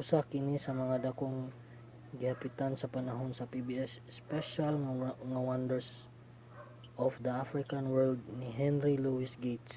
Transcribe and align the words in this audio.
usa 0.00 0.18
kini 0.30 0.56
sa 0.60 0.72
mga 0.82 0.96
dakong 1.06 1.38
gihapitan 2.18 2.72
sa 2.76 2.90
panahon 2.96 3.30
sa 3.34 3.48
pbs 3.52 3.92
special 4.18 4.74
nga 5.30 5.40
wonders 5.50 5.88
of 7.04 7.12
the 7.24 7.32
african 7.44 7.84
world 7.94 8.20
ni 8.40 8.48
henry 8.60 8.94
louis 9.04 9.32
gates 9.44 9.76